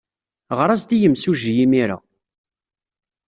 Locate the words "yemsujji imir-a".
1.01-1.97